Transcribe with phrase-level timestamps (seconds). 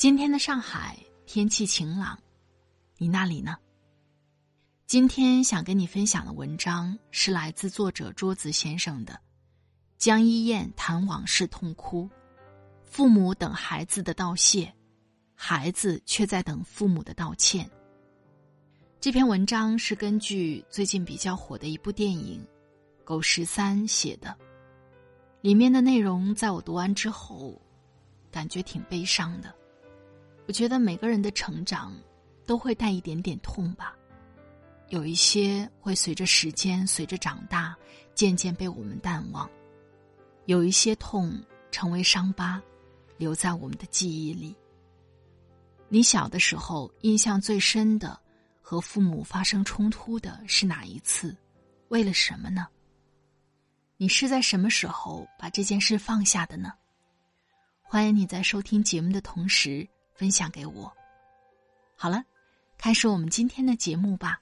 [0.00, 0.96] 今天的上海
[1.26, 2.18] 天气晴朗，
[2.96, 3.58] 你那里呢？
[4.86, 9.12] 今天想跟你分享的文章是来自作者桌子先生的
[9.98, 12.04] 《江一燕谈往事痛哭》，
[12.82, 14.74] 父母等孩子的道谢，
[15.34, 17.70] 孩子却在等父母的道歉。
[19.02, 22.42] 这篇文章是根据最近比较火的一部电影
[23.04, 24.34] 《狗十三》写的，
[25.42, 27.60] 里面的内容在我读完之后，
[28.30, 29.54] 感觉挺悲伤的。
[30.50, 31.96] 我觉得每个人的成长，
[32.44, 33.96] 都会带一点点痛吧，
[34.88, 37.72] 有一些会随着时间、随着长大，
[38.16, 39.48] 渐渐被我们淡忘；
[40.46, 42.60] 有一些痛成为伤疤，
[43.16, 44.56] 留在我们的记忆里。
[45.88, 48.20] 你小的时候印象最深的，
[48.60, 51.32] 和父母发生冲突的是哪一次？
[51.90, 52.66] 为了什么呢？
[53.96, 56.72] 你是在什么时候把这件事放下的呢？
[57.82, 59.88] 欢迎你在收听节目的同时。
[60.20, 60.94] 分享给我。
[61.96, 62.22] 好了，
[62.76, 64.38] 开始我们今天的节目吧。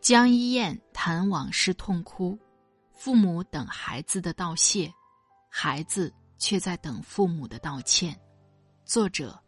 [0.00, 2.36] 江一燕谈往事痛哭，
[2.92, 4.92] 父母等孩子的道谢，
[5.48, 8.20] 孩子却在等父母的道歉。
[8.84, 9.40] 作者：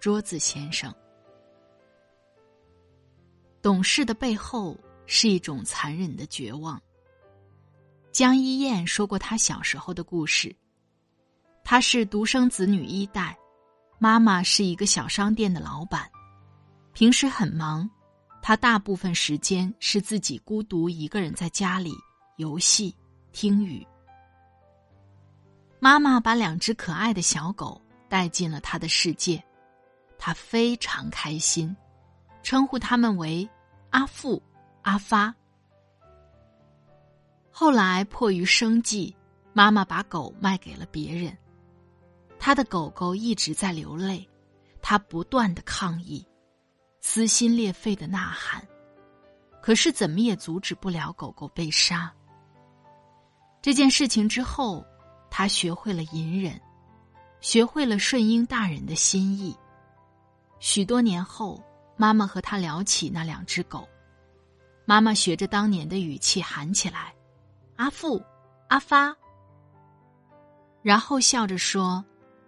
[0.00, 0.90] 桌子先生。
[3.60, 4.74] 懂事的背后
[5.04, 6.80] 是一种残忍的绝望。
[8.12, 10.56] 江一燕说过她小时候的故事。
[11.64, 13.36] 她是独生子女一代，
[13.98, 16.08] 妈妈是一个小商店的老板，
[16.92, 17.88] 平时很忙，
[18.42, 21.94] 她大部分时间是自己孤独一个人在家里
[22.36, 22.94] 游戏、
[23.32, 23.84] 听雨。
[25.80, 29.42] 妈妈把两只可爱的小狗带进了他的世界，
[30.18, 31.74] 他非常开心，
[32.42, 33.48] 称呼他们为
[33.90, 34.42] 阿富、
[34.82, 35.34] 阿发。
[37.50, 39.14] 后来迫于生计，
[39.52, 41.36] 妈妈把狗卖给了别人。
[42.44, 44.28] 他的狗狗一直在流泪，
[44.82, 46.22] 他不断的抗议，
[47.00, 48.62] 撕心裂肺的呐喊，
[49.62, 52.12] 可是怎么也阻止不了狗狗被杀。
[53.62, 54.84] 这件事情之后，
[55.30, 56.60] 他学会了隐忍，
[57.40, 59.56] 学会了顺应大人的心意。
[60.58, 61.64] 许多年后，
[61.96, 63.88] 妈妈和他聊起那两只狗，
[64.84, 67.14] 妈妈学着当年的语气喊起来
[67.76, 68.22] ：“阿富，
[68.68, 69.16] 阿发。”
[70.84, 72.04] 然后笑着说。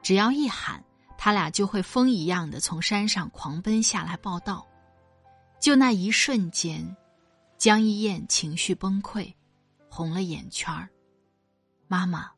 [0.07, 0.85] 只要一喊，
[1.19, 4.65] 他俩就会风一样的从山上狂奔下来报道。
[5.61, 6.97] 就那一瞬间，
[7.59, 9.35] 江一燕情绪崩溃，
[9.91, 10.89] 红了眼圈儿。
[11.89, 12.31] 妈妈，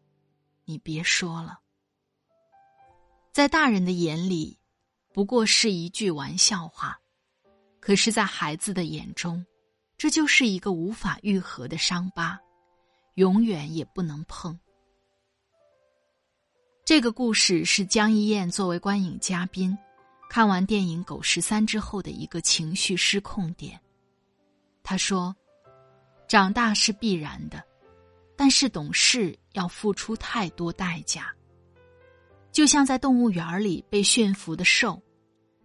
[0.65, 1.59] 你别说了。
[3.33, 4.59] 在大人的眼里，
[5.13, 6.99] 不过是一句玩笑话，
[7.81, 9.45] 可是，在孩子的眼中，
[9.99, 12.41] 这就是一个无法愈合的伤疤，
[13.17, 14.59] 永远也不能碰。
[16.89, 19.77] 这个故事是江一燕作为观影嘉宾，
[20.31, 23.79] 看完电影《狗十三》之后的一个情绪失控点。
[24.83, 25.37] 他说
[26.27, 27.63] ：“长大是必然的，
[28.35, 31.31] 但是懂事要付出太多代价。
[32.53, 34.99] 就像在动物园里被驯服的兽，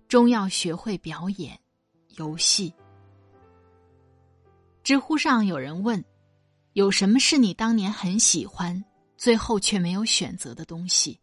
[0.09, 1.57] 终要学会表演、
[2.17, 2.73] 游戏。”
[4.83, 6.03] 知乎上有人问
[6.73, 8.83] ：“有什么是你当年很喜欢？”
[9.23, 11.17] 最后却没有选择的东西。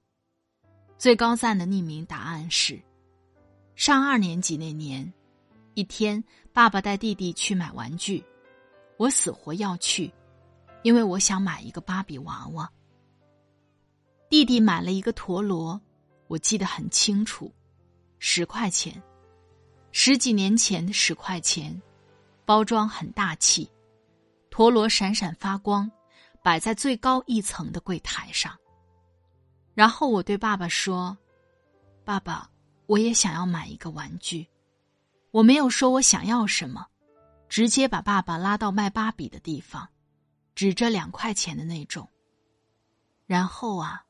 [0.97, 2.81] 最高赞的匿名答案是：
[3.75, 5.13] 上二年级那年，
[5.75, 8.25] 一天，爸爸带弟弟去买玩具，
[8.97, 10.11] 我死活要去，
[10.83, 12.73] 因为我想买一个芭比娃娃。
[14.31, 15.79] 弟弟买了一个陀螺，
[16.27, 17.53] 我记得很清楚，
[18.19, 19.03] 十块钱，
[19.93, 21.79] 十几年前的十块钱，
[22.47, 23.71] 包装很大气，
[24.49, 25.93] 陀螺闪闪发光。
[26.43, 28.57] 摆在最高一层的柜台上。
[29.75, 31.17] 然后我对爸爸说
[32.05, 32.51] ：“爸爸，
[32.87, 34.47] 我也想要买一个玩具。”
[35.31, 36.87] 我没有说我想要什么，
[37.49, 39.89] 直接把爸爸拉到卖芭比的地方，
[40.57, 42.09] 指着两块钱的那种。
[43.27, 44.05] 然后啊，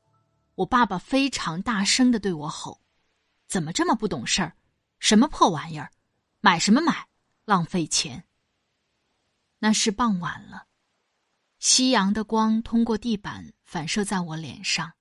[0.55, 2.81] 我爸爸非常大声的对我吼
[3.47, 4.55] ：“怎么这么不懂事儿？
[4.97, 5.91] 什么破玩意儿？
[6.39, 7.07] 买什么买？
[7.45, 8.23] 浪费钱！”
[9.59, 10.65] 那是傍晚了，
[11.61, 14.91] 夕阳的光通过地板反射在我脸上，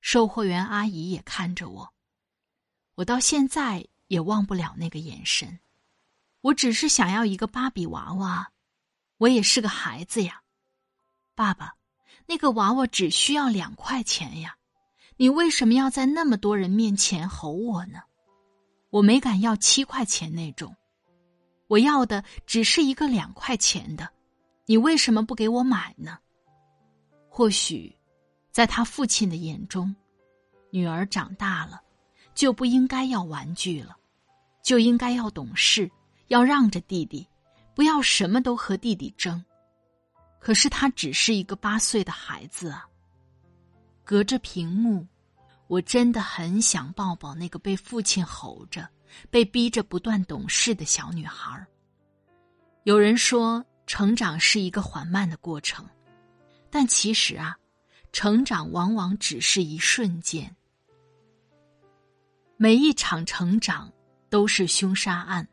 [0.00, 1.92] 售货员阿姨也看着我。
[2.96, 3.86] 我到现在。
[4.10, 5.60] 也忘不了那个眼神，
[6.40, 8.50] 我只是想要一个芭比娃娃，
[9.18, 10.42] 我也是个孩子呀。
[11.36, 11.76] 爸爸，
[12.26, 14.56] 那个娃娃只需要两块钱呀，
[15.16, 18.00] 你为什么要在那么多人面前吼我呢？
[18.88, 20.74] 我没敢要七块钱那种，
[21.68, 24.10] 我要的只是一个两块钱的，
[24.70, 26.16] 你为什么不给我买呢？
[27.28, 27.92] 或许，
[28.52, 29.92] 在他父亲的眼中，
[30.70, 31.82] 女儿长大了，
[32.36, 33.96] 就不应该要玩具了。
[34.62, 35.90] 就应该要懂事，
[36.28, 37.26] 要让着弟弟，
[37.74, 39.44] 不要什么都和弟弟争。
[40.38, 42.86] 可是他只是一个八岁的孩子啊。
[44.04, 45.04] 隔着屏幕，
[45.66, 48.88] 我真的很想抱抱那个被父亲吼着、
[49.30, 51.66] 被逼着不断懂事的小女孩。
[52.84, 55.84] 有人说，成长是一个缓慢的过程，
[56.70, 57.58] 但其实啊，
[58.12, 60.54] 成长往往只是一瞬间。
[62.56, 63.92] 每一场成长。
[64.28, 65.48] 都是凶杀案。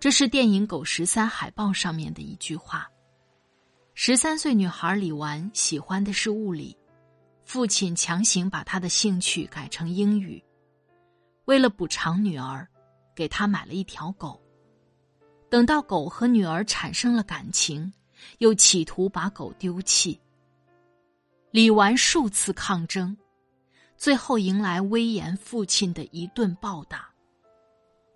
[0.00, 2.90] 这是电影《狗十三》海报上面的一句话。
[3.94, 6.76] 十三岁女孩李纨喜欢的是物理，
[7.44, 10.42] 父亲强行把她的兴趣改成英语。
[11.44, 12.66] 为了补偿女儿，
[13.14, 14.42] 给她买了一条狗。
[15.50, 17.92] 等到狗和女儿产生了感情，
[18.38, 20.18] 又企图把狗丢弃。
[21.50, 23.16] 李纨数次抗争，
[23.96, 27.10] 最后迎来威严父亲的一顿暴打。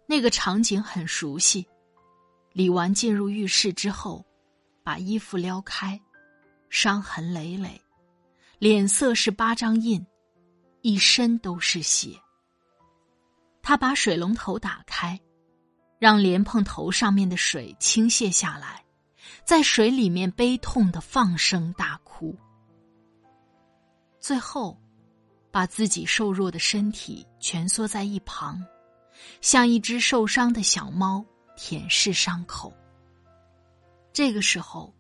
[0.06, 1.66] 那个场景很熟悉。
[2.52, 4.24] 李纨进入浴室之后，
[4.84, 6.00] 把衣服撩开，
[6.70, 7.80] 伤痕累累，
[8.60, 10.06] 脸色是八张印，
[10.82, 12.10] 一身都是血。
[13.60, 15.18] 他把水龙头打开，
[15.98, 18.84] 让莲蓬头上面的水倾泻下来，
[19.44, 22.36] 在水里面悲痛的放声大哭。
[24.18, 24.78] 最后，
[25.50, 28.64] 把自己瘦弱的身体蜷缩在一旁。
[29.40, 31.24] 像一只受伤的小猫
[31.56, 32.74] 舔舐伤口。
[34.12, 34.92] 这个时候，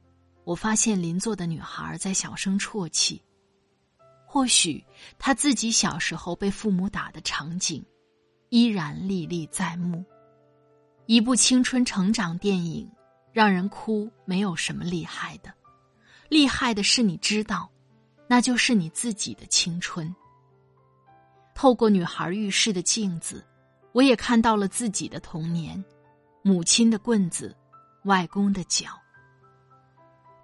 [0.44, 3.20] 我发现邻座的女孩在小声啜泣。
[4.24, 4.82] 或许
[5.18, 7.84] 她自己小时候被父母打的场景，
[8.50, 10.04] 依然历历在目。
[11.06, 12.90] 一部青春成长电影，
[13.32, 15.52] 让人哭没有什么厉害的，
[16.28, 17.70] 厉害的是你知道，
[18.26, 20.14] 那就是你自己的青春。
[21.54, 23.44] 透过女孩浴室的镜子。
[23.92, 25.84] 我也看到了自己的童年，
[26.42, 27.56] 母亲的棍子，
[28.06, 28.88] 外公的脚。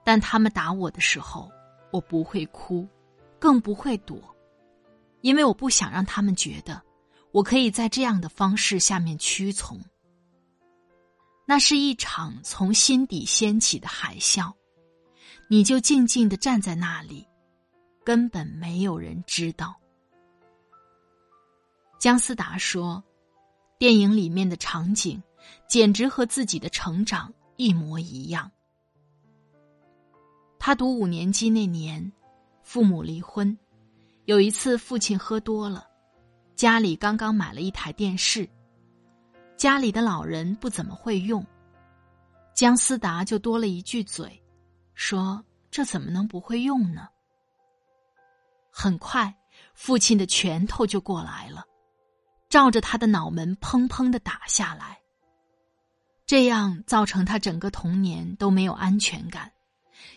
[0.04, 1.50] 但他们打我的时候，
[1.90, 2.86] 我不会哭，
[3.40, 4.22] 更不会躲，
[5.22, 6.80] 因为我不想让他们觉得
[7.32, 9.80] 我可以在这样的方式下面屈从。
[11.50, 14.52] 那是一场从心底掀起的海啸，
[15.48, 17.26] 你就静静的站在那里，
[18.04, 19.74] 根本没有人知道。
[21.98, 23.02] 姜思达说。
[23.78, 25.20] 电影里面的场景，
[25.66, 28.48] 简直和自己的成长一模一样。
[30.56, 32.12] 他读五年级那年，
[32.62, 33.58] 父母离婚。
[34.26, 35.84] 有一次，父亲喝多了，
[36.54, 38.48] 家里刚刚买了一台电视，
[39.60, 41.46] 家里的老人不怎么会用，
[42.54, 44.42] 姜思达就多了一句嘴，
[44.94, 47.06] 说：“这怎么能不会用呢？”
[48.72, 49.36] 很快，
[49.74, 51.66] 父亲的拳头就过来了。
[52.48, 54.98] 照着他的脑门砰砰的打下来，
[56.24, 59.52] 这样造成他整个童年都没有安全感，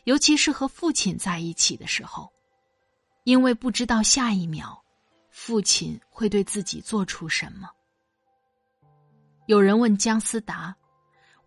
[0.06, 2.32] 尤其是和父亲在一起的时候，
[3.26, 4.82] 因为不知道下一秒，
[5.32, 7.70] 父亲会对自己做出什么。
[9.46, 10.76] 有人问姜思达：“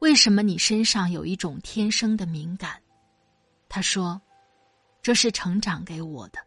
[0.01, 2.81] 为什么你身上有一种天生的敏感？”
[3.69, 4.21] 他说
[5.03, 6.39] ：“这是成长给我的。”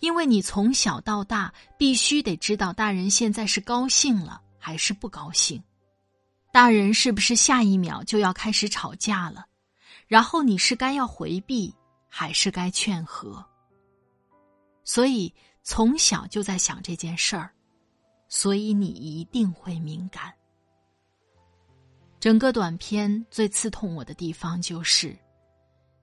[0.00, 5.62] 因为你从小到大必须得知道大人现在是高兴了还是不高兴，
[6.50, 9.44] 大人是不是下一秒就要开始吵架了，
[10.06, 11.74] 然后你是该要回避
[12.08, 13.44] 还是该劝和？
[14.84, 17.52] 所以从小就在想这件事儿，
[18.26, 20.32] 所以你一定会敏感。
[22.20, 25.16] 整个短片最刺痛我的地方就是，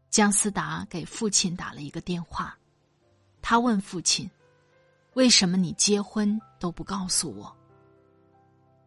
[0.10, 2.58] 姜思达给父亲打了一个电话。
[3.40, 4.28] 他问父亲
[5.14, 7.56] ：“为什么你结婚都不告诉我？”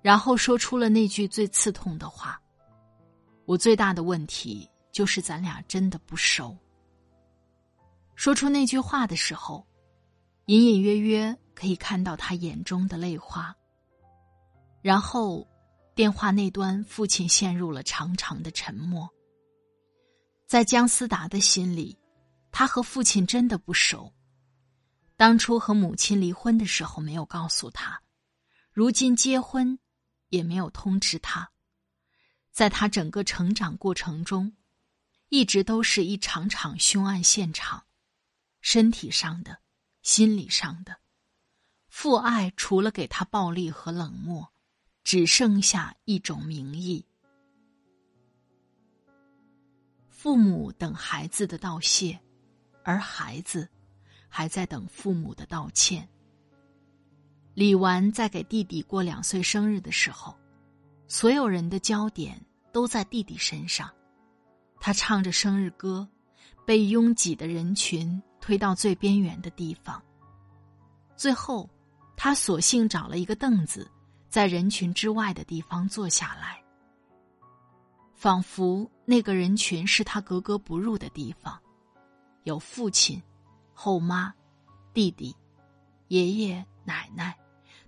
[0.02, 2.42] 然后说出了那句最刺痛的话
[3.46, 6.56] ：“我最大的问题就是咱俩真的不熟。”
[8.16, 9.64] 说出那句话的时候，
[10.46, 13.54] 隐隐约约可以看到他眼中的泪花。
[14.82, 15.46] 然后，
[15.94, 19.08] 电话那端，父亲陷入了长长的沉默。
[20.46, 21.98] 在姜思达的心里，
[22.50, 24.12] 他和父亲真的不熟。
[25.16, 28.02] 当初和母亲离婚的时候没有告诉他，
[28.72, 29.78] 如今结婚。
[30.30, 31.50] 也没有通知他，
[32.52, 34.56] 在他整个成长过程中，
[35.28, 37.82] 一直都是一场场凶案现场，
[38.60, 39.58] 身体上的、
[40.02, 40.98] 心理上的，
[41.88, 44.52] 父爱除了给他暴力和冷漠，
[45.02, 47.04] 只剩下一种名义。
[50.08, 52.18] 父母等孩子的道谢，
[52.84, 53.68] 而孩子
[54.28, 56.06] 还在等父母的道歉。
[57.54, 60.34] 李纨在给弟弟过两岁生日的时候，
[61.08, 62.40] 所有人的焦点
[62.72, 63.90] 都在弟弟身上。
[64.78, 66.08] 他唱着生日歌，
[66.64, 70.00] 被拥挤的人群推到最边缘的地方。
[71.16, 71.68] 最后，
[72.16, 73.90] 他索性找了一个凳子，
[74.30, 76.62] 在人群之外的地方坐下来，
[78.14, 81.60] 仿佛那个人群是他格格不入的地方，
[82.44, 83.22] 有父亲、
[83.74, 84.32] 后妈、
[84.94, 85.36] 弟弟、
[86.08, 86.64] 爷爷。
[86.82, 87.38] 奶奶，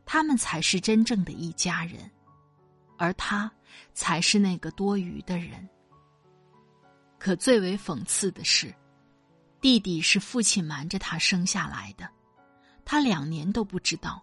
[0.05, 2.09] 他们才是真正的一家人，
[2.99, 3.51] 而他
[3.95, 5.69] 才是那个多余的人。
[7.19, 8.73] 可最为讽刺的是，
[9.61, 12.09] 弟弟是父亲瞒着他生下来的，
[12.85, 14.23] 他两年都不知道，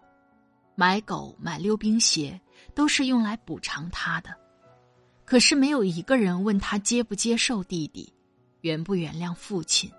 [0.80, 2.40] 买狗买溜冰鞋
[2.74, 4.34] 都是用来补偿他的，
[5.26, 8.10] 可是没有一个人问他接不接受弟弟，
[8.62, 9.92] 原不原谅父亲，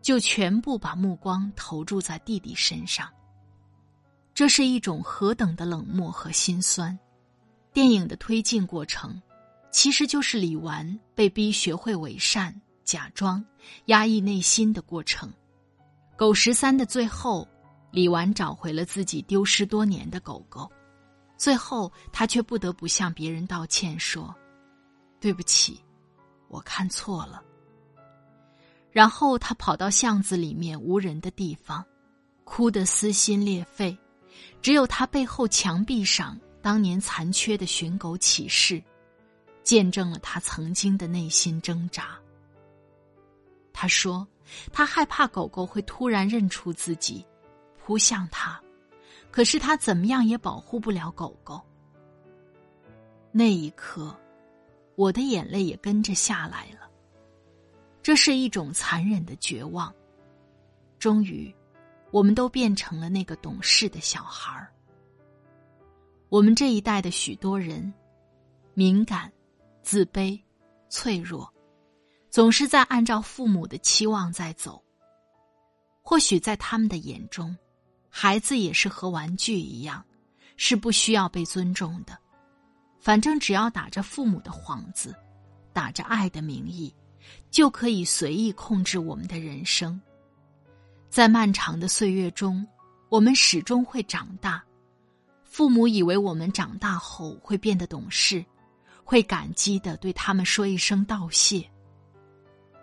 [0.00, 3.06] 就全部把目光投注在弟弟身上。
[4.32, 6.98] 这是一种何等的冷漠和心酸！
[7.74, 9.20] 电影的推进过程，
[9.70, 13.44] 其实就是李纨被逼学会伪善、假装、
[13.88, 15.30] 压抑内心的过程。
[16.16, 17.46] 狗十三的最后，
[17.92, 20.68] 李纨找回了自己丢失多年的狗狗，
[21.36, 24.34] 最后他却不得不向别人道歉，说
[25.20, 25.78] ：“对不起，
[26.48, 27.42] 我看错了。”
[28.90, 31.84] 然后他跑到巷子里面无人的地方，
[32.44, 33.96] 哭得撕心裂肺。
[34.62, 38.82] 只有他背后墙壁上当年残缺的寻狗启事，
[39.62, 42.18] 见证了他曾经的内心挣扎。
[43.72, 44.26] 他说
[44.72, 47.24] ：“他害怕狗狗会突然认出自己，
[47.84, 48.60] 扑向他，
[49.30, 51.60] 可是他怎么样也保护不了狗狗。”
[53.32, 54.14] 那一刻，
[54.94, 56.88] 我的眼泪也跟着下来了。
[58.02, 59.92] 这是一种残忍的绝望。
[60.98, 61.54] 终于。
[62.12, 64.70] 我们都变成了那个懂事的小孩儿。
[66.28, 67.90] 我们这一代的许多人，
[68.74, 69.32] 敏感、
[69.80, 70.38] 自卑、
[70.90, 71.50] 脆弱，
[72.28, 74.84] 总是在按照父母的期望在走。
[76.02, 77.56] 或许在他们的眼中，
[78.14, 80.04] 孩子也是和玩具一样，
[80.58, 82.16] 是不需要被尊重的。
[83.00, 85.16] 反正只要打着父母的幌子，
[85.72, 86.94] 打着爱的名义，
[87.50, 89.98] 就可以随意控制我们的人生。
[91.08, 92.64] 在漫长的岁月中，
[93.08, 94.62] 我们始终会长大。
[95.42, 98.44] 父母以为我们长大后会变得懂事，
[99.02, 101.66] 会感激的对他们说一声道谢。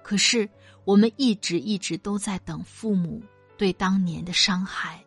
[0.04, 0.50] 可是，
[0.86, 3.22] 我们一直一直都在等父母
[3.58, 5.04] 对当年的伤害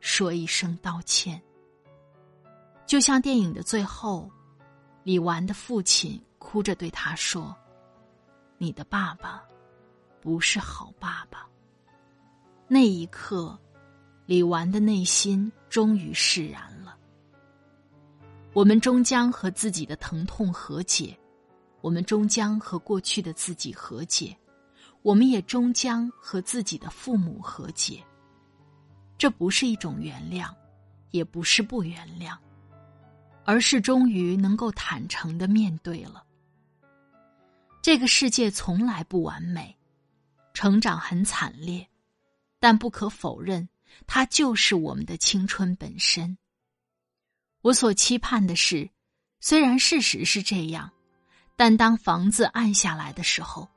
[0.00, 1.40] 说一声道歉。
[2.86, 4.30] 就像电影的最后，
[5.02, 7.54] 李纨的父亲哭着对他说
[8.58, 9.42] ：“你的爸爸
[10.20, 11.46] 不是好爸爸。”
[12.68, 13.58] 那一刻，
[14.24, 16.96] 李纨的内心终于释然了。
[18.52, 21.16] 我们终将和自己的疼痛和解，
[21.80, 24.36] 我们终将和过去的自己和解，
[25.02, 28.02] 我们也终将和自己的父母和解。
[29.18, 30.52] 这不是一种原谅，
[31.10, 32.36] 也不是不原谅，
[33.44, 36.24] 而是终于能够坦诚的面对了。
[37.82, 39.76] 这个世界从来不完美，
[40.52, 41.86] 成长很惨烈。
[42.58, 43.68] 但不可否认，
[44.06, 46.36] 它就是我们的青春本身。
[47.60, 48.88] 我所期盼的是，
[49.40, 50.90] 虽然事实是这样，
[51.54, 53.68] 但当房子暗下来的时候，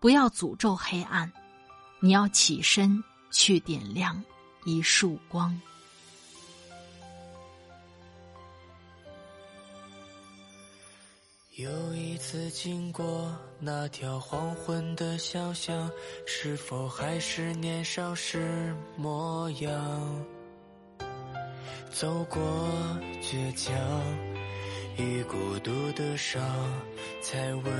[0.00, 1.30] 不要诅咒黑暗，
[2.00, 4.22] 你要起身去点亮
[4.64, 5.60] 一束光。
[11.56, 15.88] 又一次经过那条黄昏的小巷，
[16.26, 20.24] 是否还是年少时模样？
[21.92, 22.42] 走过
[23.22, 23.72] 倔强
[24.96, 26.42] 与孤独的伤，
[27.22, 27.72] 才温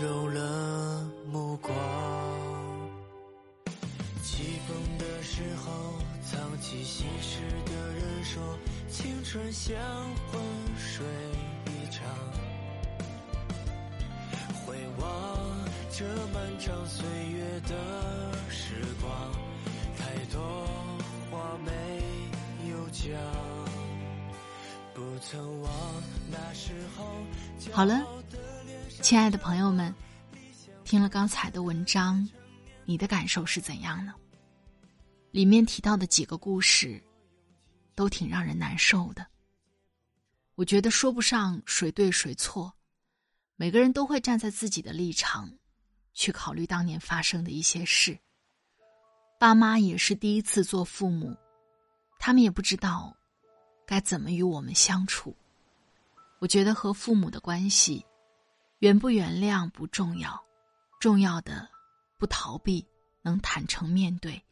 [0.00, 1.74] 柔了目光。
[4.22, 4.97] 起风
[5.38, 8.58] 时候，藏起心事的人说，
[8.90, 9.72] 青春像
[10.32, 10.42] 昏
[10.76, 11.06] 睡
[11.66, 12.04] 一场。
[14.66, 15.08] 回望
[15.92, 16.04] 这
[16.34, 19.32] 漫长岁月的时光，
[19.96, 20.66] 太多
[21.30, 21.70] 话没
[22.68, 23.08] 有讲，
[24.92, 25.72] 不曾忘
[26.32, 27.14] 那时候。
[27.70, 28.04] 好了，
[29.02, 29.94] 亲爱的朋友们，
[30.82, 32.28] 听了刚才的文章，
[32.84, 34.12] 你的感受是怎样呢？
[35.30, 37.02] 里面提到的几个故事，
[37.94, 39.26] 都挺让人难受的。
[40.54, 42.72] 我觉得说不上谁对谁错，
[43.56, 45.50] 每个人都会站在自己的立场。
[46.14, 48.18] 去考虑当年发生的一些事。
[49.38, 51.32] 爸妈也是第一次做父母，
[52.18, 53.16] 他们也不知道
[53.86, 55.36] 该怎么与我们相处。
[56.40, 58.04] 我觉得和父母的关系，
[58.80, 60.44] 原不原谅不重要，
[60.98, 61.68] 重要的
[62.18, 62.84] 不逃避，
[63.22, 64.42] 能坦诚面对，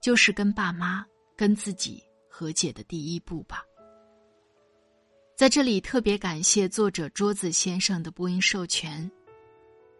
[0.00, 1.04] 就是跟爸妈、
[1.36, 3.64] 跟自己和解的第一步吧。
[5.36, 9.10] 在这里特别感谢作者桌子先生的播音授权，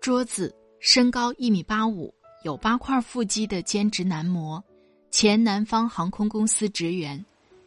[0.00, 0.55] 桌子。
[0.81, 2.14] 身高一米八五，
[2.45, 4.62] 有八块腹肌的兼职男模，
[5.11, 7.25] 前南方航空公司职员。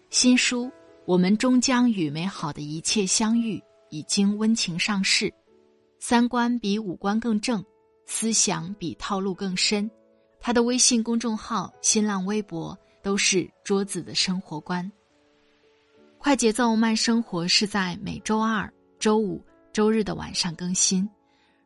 [0.10, 0.64] 新书
[1.06, 3.58] 《我们终将与美好的一切相遇》
[3.90, 5.30] 已经温情上市。
[6.00, 7.62] 三观比五官更正，
[8.06, 9.92] 思想比套路更深。
[10.42, 14.92] 他的微信公众号、新浪微博都是桌子的生活观。
[16.18, 19.40] 快节奏慢生活是在每周二、周五、
[19.72, 21.08] 周日的晚上更新。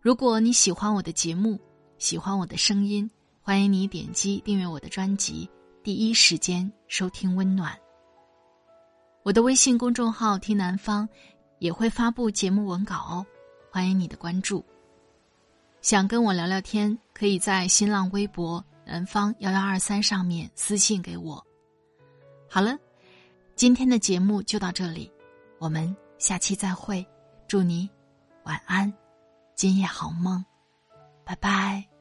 [0.01, 1.57] 如果你喜欢我的节目，
[1.97, 3.09] 喜欢我的声音，
[3.41, 5.49] 欢迎你点击订阅我的专辑，
[5.81, 7.73] 第一时间收听温暖。
[9.23, 11.07] 我的微信公众号“听南方”
[11.59, 13.25] 也会发布节目文稿哦，
[13.71, 14.63] 欢迎你的关注。
[15.85, 21.45] 想跟我聊聊天，可以在新浪微博“南方幺幺二三”上面私信给我。
[22.49, 22.75] 好了，
[23.55, 25.11] 今天的节目就到这里，
[25.59, 27.05] 我们下期再会，
[27.47, 27.87] 祝你
[28.45, 28.91] 晚安。
[29.53, 30.43] 今夜好梦，
[31.23, 31.94] 拜拜。